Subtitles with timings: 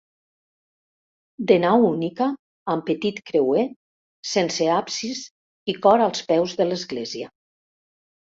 [1.51, 2.29] De nau única,
[2.73, 3.67] amb petit creuer,
[4.31, 5.23] sense absis
[5.75, 7.31] i cor als peus de l'església.